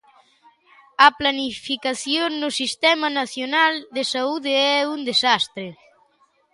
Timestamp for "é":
4.75-4.77